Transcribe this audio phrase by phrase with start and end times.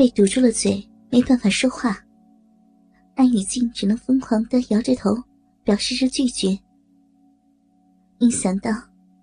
[0.00, 2.02] 被堵住了嘴，没办法说话。
[3.16, 5.14] 安雨静只能疯狂的摇着头，
[5.62, 6.58] 表示着拒绝。
[8.18, 8.70] 一想到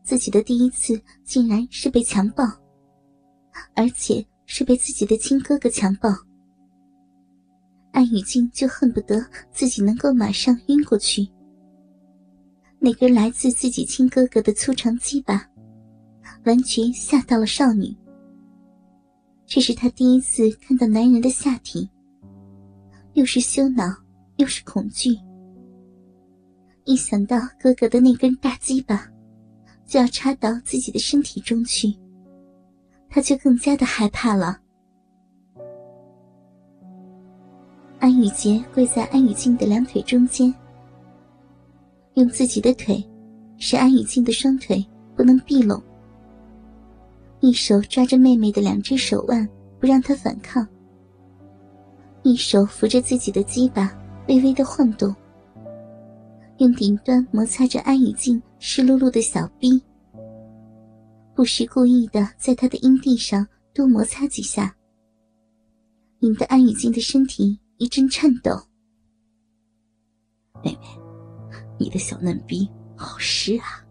[0.03, 2.43] 自己的第一次竟然是被强暴，
[3.73, 6.15] 而且是被自己的亲哥哥强暴，
[7.91, 9.19] 安雨静就恨不得
[9.51, 11.27] 自己能够马上晕过去。
[12.77, 15.43] 那根来自自己亲哥哥的粗长鸡巴，
[16.45, 17.97] 完全吓到了少女。
[19.49, 21.89] 这是他第一次看到男人的下体，
[23.13, 23.85] 又是羞恼
[24.35, 25.17] 又是恐惧。
[26.83, 29.09] 一想到哥哥的那根大鸡巴
[29.85, 31.95] 就要插到自己的身体中去，
[33.09, 34.59] 他就更加的害怕了。
[37.99, 40.53] 安雨洁跪在安雨静的两腿中间，
[42.15, 43.01] 用自己的腿
[43.57, 45.81] 使安雨静的双腿不能闭拢，
[47.39, 49.47] 一手抓着妹妹的两只手腕
[49.79, 50.67] 不让她反抗，
[52.23, 53.95] 一手扶着自己的鸡巴
[54.27, 55.15] 微微的晃动。
[56.57, 59.79] 用顶端摩擦着安雨静湿漉漉的小臂，
[61.35, 64.75] 不时故意的在她的阴蒂上多摩擦几下，
[66.21, 68.59] 引得安雨静的身体一阵颤抖。
[70.63, 70.87] 妹妹，
[71.77, 73.85] 你的小嫩逼好湿啊！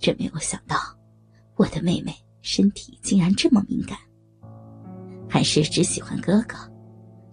[0.00, 0.76] 真没有想到，
[1.54, 3.98] 我的妹妹身体竟然这么敏感，
[5.28, 6.56] 还是只喜欢哥哥，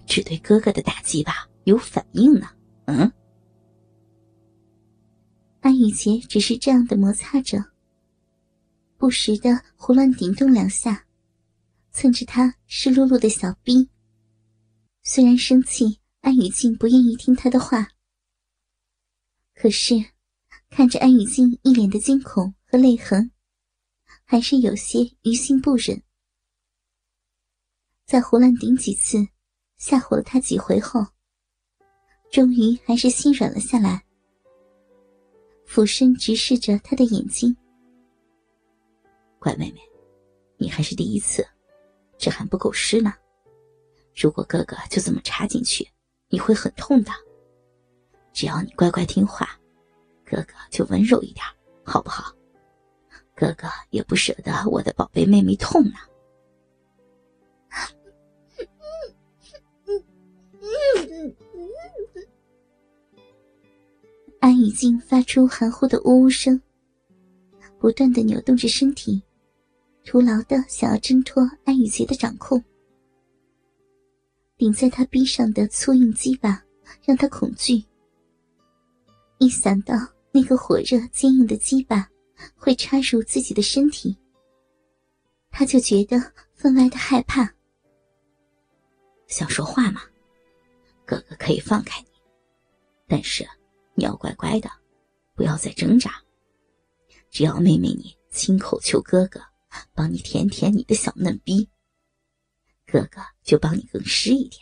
[0.06, 2.48] 只对哥哥的打击吧有反应呢？
[2.86, 3.12] 嗯。
[5.62, 7.64] 安雨洁只是这样的摩擦着，
[8.98, 11.06] 不时的胡乱顶动两下，
[11.92, 13.90] 蹭着他湿漉漉的小臂。
[15.02, 17.88] 虽然生气，安雨静不愿意听他的话，
[19.56, 19.96] 可是
[20.70, 23.32] 看着安雨静一脸的惊恐和泪痕，
[24.26, 26.02] 还是有些于心不忍。
[28.06, 29.18] 在胡乱顶几次，
[29.78, 31.06] 吓唬了他几回后，
[32.32, 34.04] 终于还是心软了下来。
[35.66, 37.56] 俯身直视着他的眼睛，
[39.40, 39.80] 乖妹妹，
[40.58, 41.46] 你还是第一次，
[42.18, 43.14] 这还不够湿呢。
[44.16, 45.88] 如果哥哥就这么插进去，
[46.30, 47.12] 你会很痛的。
[48.34, 49.60] 只要你乖乖听话，
[50.24, 51.46] 哥哥就温柔一点，
[51.84, 52.32] 好不好？
[53.36, 55.96] 哥哥也不舍得我的宝贝妹妹痛呢。
[64.40, 66.62] 安雨静发出含糊的呜呜声，
[67.80, 69.22] 不断的扭动着身体，
[70.06, 72.64] 徒劳的想要挣脱安雨洁的掌控。
[74.56, 76.64] 顶在他臂上的粗硬鸡巴
[77.04, 77.84] 让他恐惧。
[79.40, 79.96] 一想到
[80.32, 82.10] 那个火热坚硬的鸡巴
[82.56, 84.18] 会插入自己的身体，
[85.50, 86.18] 他就觉得
[86.54, 87.54] 分外的害怕。
[89.28, 90.02] 想说话吗？
[91.06, 92.08] 哥哥可以放开你，
[93.08, 93.48] 但是。
[93.98, 94.70] 你要乖乖的，
[95.36, 96.12] 不要再挣扎。
[97.30, 99.40] 只要妹妹你亲口求哥哥
[99.94, 101.70] 帮你舔舔你的小嫩逼，
[102.86, 104.62] 哥哥就帮你更湿一点，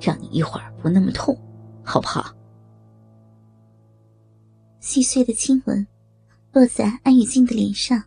[0.00, 1.40] 让你一会儿不那么痛，
[1.84, 2.36] 好不好？
[4.80, 5.86] 细碎的亲吻
[6.52, 7.98] 落在安雨静的脸上，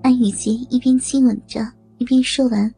[0.00, 1.60] 安雨洁一边亲吻着，
[1.98, 2.72] 一边说完，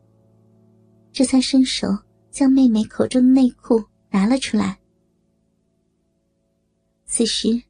[1.13, 1.87] 这才伸手
[2.31, 4.81] 将妹妹口中的内裤拿了出来。
[7.05, 7.63] 此时，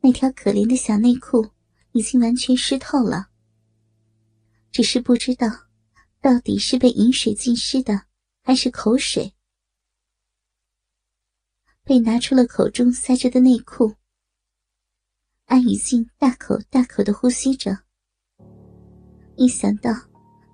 [0.00, 1.44] 那条可怜的小内裤
[1.90, 3.26] 已经完全湿透了。
[4.70, 5.48] 只是不知道，
[6.20, 8.02] 到底是被饮水浸湿的，
[8.44, 9.34] 还是口水。
[11.82, 13.92] 被拿出了口中塞着的内裤，
[15.48, 17.74] 安雨静大口大口的呼吸着。
[19.34, 19.90] 一想到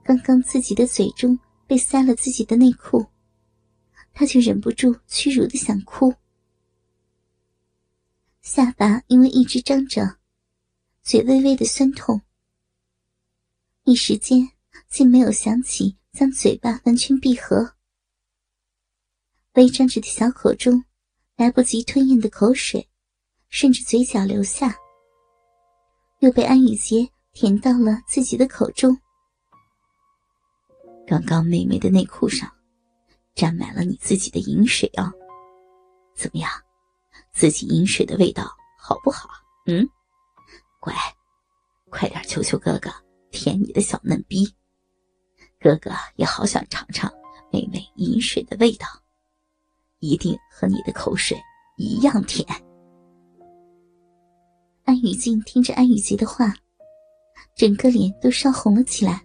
[0.04, 3.04] 刚刚自己的嘴中被塞了自己的内裤，
[4.12, 6.14] 他就忍不住屈辱的想哭。
[8.40, 10.18] 下巴因为一直张着，
[11.02, 12.20] 嘴微微的酸痛。
[13.82, 14.48] 一时间
[14.88, 17.74] 竟没有想起将嘴巴完全闭合，
[19.54, 20.84] 微张着的小口中
[21.34, 22.88] 来不及吞咽的口水
[23.48, 24.76] 顺着嘴角流下，
[26.24, 28.96] 又被安雨洁舔到了自己的口中。
[31.06, 32.50] 刚刚妹妹的内裤上
[33.34, 35.12] 沾满了你自己的饮水啊，
[36.16, 36.50] 怎么样？
[37.30, 39.28] 自己饮水的味道好不好？
[39.66, 39.86] 嗯，
[40.80, 40.94] 乖，
[41.90, 42.90] 快点求求哥哥
[43.30, 44.50] 舔你的小嫩逼，
[45.60, 47.12] 哥哥也好想尝尝
[47.52, 48.86] 妹妹饮水的味道，
[49.98, 51.38] 一定和你的口水
[51.76, 52.46] 一样甜。
[54.84, 56.54] 安雨静听着安雨洁的话，
[57.54, 59.24] 整个脸都烧红了起来。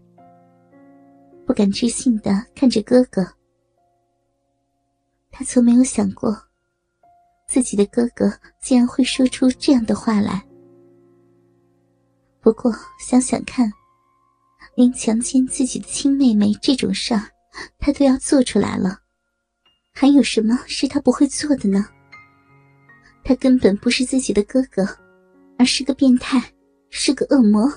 [1.46, 3.26] 不敢置信的看着哥哥。
[5.30, 6.36] 他从没有想过，
[7.46, 10.42] 自己的哥哥竟然会说出这样的话来。
[12.40, 13.70] 不过想想看，
[14.76, 17.22] 连强奸自己的亲妹妹这种事儿，
[17.78, 18.98] 他都要做出来了，
[19.94, 21.86] 还有什么是他不会做的呢？
[23.26, 24.88] 他根本不是自己的哥哥，
[25.60, 26.42] 而是个变态，
[26.90, 27.70] 是个恶魔。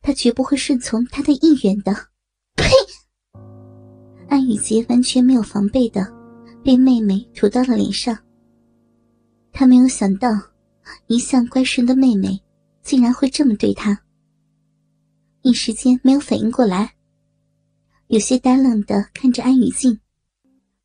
[0.00, 1.92] 他绝不会顺从他的意愿的。
[2.54, 2.70] 呸！
[4.28, 6.06] 安雨洁完全没有防备的
[6.62, 8.16] 被妹妹吐到了脸上。
[9.52, 10.30] 他没有想到，
[11.08, 12.40] 一向乖顺的妹妹
[12.80, 14.00] 竟然会这么对他。
[15.42, 16.94] 一时间没有反应过来，
[18.06, 19.98] 有些呆愣的看着安雨静，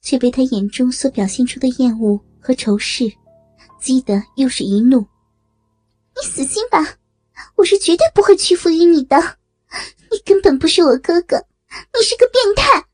[0.01, 3.11] 却被他眼中所表现出的厌恶和仇视。
[3.79, 5.05] 激得又是一怒，
[6.21, 6.97] 你死心吧！
[7.55, 9.37] 我是绝对不会屈服于你的，
[10.11, 11.37] 你根本不是我哥哥，
[11.97, 12.85] 你是个变态！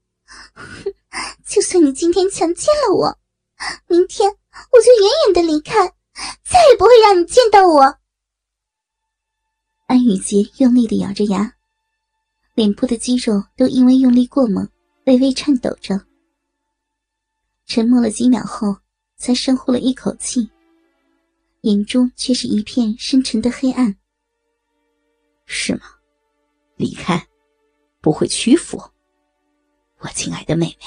[1.47, 3.17] 就算你今天强奸了我，
[3.87, 5.87] 明天我就远远的离开，
[6.43, 7.97] 再也不会让你见到我。
[9.87, 11.53] 安雨洁用力的咬着牙，
[12.53, 14.69] 脸部的肌肉都因为用力过猛，
[15.05, 15.99] 微微颤抖着。
[17.65, 18.77] 沉默了几秒后，
[19.17, 20.51] 才深呼了一口气。
[21.65, 23.97] 眼中却是一片深沉的黑暗。
[25.47, 25.81] 是吗？
[26.75, 27.27] 离开，
[28.01, 28.79] 不会屈服。
[29.97, 30.77] 我亲爱的妹妹，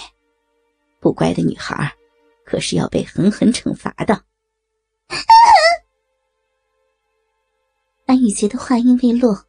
[1.01, 1.93] 不乖的女孩，
[2.45, 4.25] 可是要被狠狠惩罚的。
[8.07, 9.47] 安雨洁的话音未落，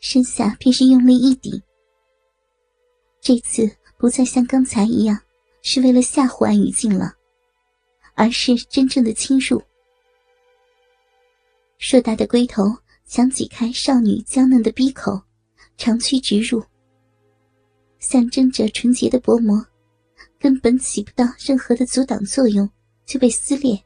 [0.00, 1.62] 身下便是用力一顶。
[3.20, 5.16] 这次不再像刚才一样
[5.62, 7.14] 是为了吓唬安雨静了，
[8.14, 9.62] 而是真正的侵入。
[11.78, 12.64] 硕大的龟头
[13.04, 15.20] 想挤开少女娇嫩的鼻口，
[15.76, 16.64] 长驱直入。
[17.98, 19.64] 象征着纯洁的薄膜，
[20.38, 22.68] 根本起不到任何的阻挡作用，
[23.04, 23.82] 就被撕裂。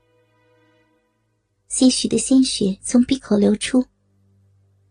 [1.68, 3.84] 些许的鲜血从鼻口流出，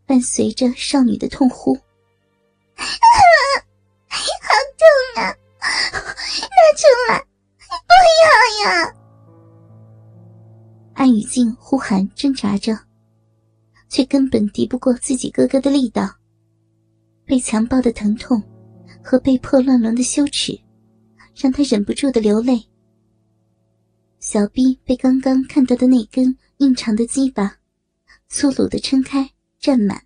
[0.05, 1.73] 伴随着少女的痛呼
[2.75, 2.83] ：“啊
[4.07, 4.17] 好
[4.77, 5.35] 痛啊！
[5.59, 7.19] 拿出来，
[7.59, 7.93] 不
[8.23, 8.93] 要呀！”
[10.95, 12.87] 安雨静呼喊挣扎着。
[13.89, 16.07] 却根本敌不过自己哥哥的力道，
[17.25, 18.42] 被强暴的疼痛
[19.04, 20.60] 和被迫乱伦的羞耻，
[21.36, 22.68] 让他忍不住的流泪。
[24.19, 27.57] 小臂被刚刚看到的那根硬长的鸡巴
[28.28, 29.30] 粗鲁的撑开
[29.60, 30.04] 占满，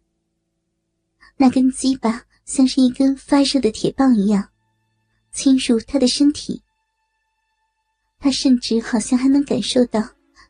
[1.38, 4.50] 那根鸡巴像是一根发热的铁棒一样
[5.32, 6.62] 侵入他的身体，
[8.20, 10.02] 他甚至好像还能感受到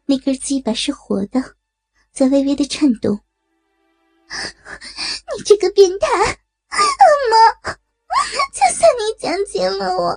[0.05, 1.55] 那根鸡巴是活的。
[2.11, 3.19] 在微微的颤动。
[5.35, 6.77] 你这个变态，恶
[7.29, 7.73] 魔！
[8.53, 10.13] 就算你强奸了我，我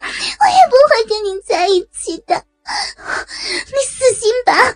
[0.00, 2.46] 也不会跟你在一起的。
[2.64, 4.72] 你死心吧，我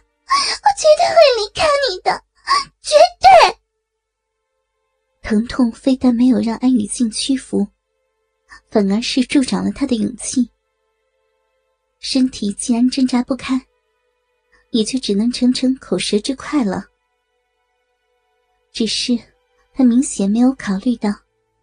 [0.76, 2.22] 绝对会离开你的，
[2.82, 3.58] 绝对！
[5.22, 7.66] 疼痛非但没有让安雨静屈服，
[8.70, 10.50] 反而是助长了她的勇气。
[12.00, 13.67] 身体既然挣扎不开。
[14.70, 16.84] 也就只能逞逞口舌之快了。
[18.70, 19.18] 只是
[19.72, 21.10] 他明显没有考虑到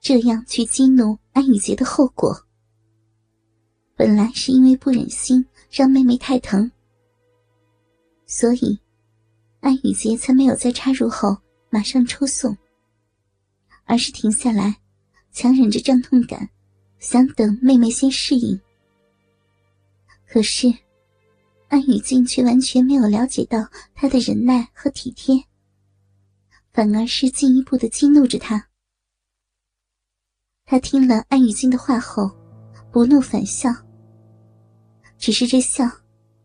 [0.02, 2.36] 这样去激怒安雨洁的后果。
[3.96, 6.70] 本来是因为不忍心让妹妹太疼，
[8.26, 8.78] 所以
[9.62, 11.38] 安雨洁才没有在插入后
[11.70, 12.58] 马上抽送，
[13.86, 14.76] 而是停下来，
[15.32, 16.50] 强忍着胀痛感，
[17.00, 18.60] 想等妹妹先适应。
[20.28, 20.74] 可是。
[21.68, 25.44] 安雨静却完全没有了解到他的忍耐和体贴，
[26.72, 28.68] 反而是进一步的激怒着他。
[30.66, 32.32] 他听了安雨静的话后，
[32.92, 33.70] 不怒反笑，
[35.18, 35.90] 只是这笑，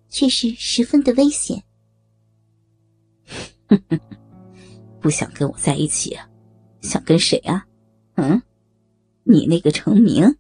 [0.09, 1.63] 却是十分的危险
[3.67, 4.01] 哼哼。
[5.01, 6.19] 不想跟我在一起，
[6.83, 7.67] 想跟谁啊？
[8.17, 8.43] 嗯，
[9.23, 10.37] 你那个成名。